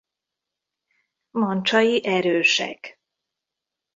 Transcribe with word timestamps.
Mancsai 1.31 2.05
erősek. 2.05 2.99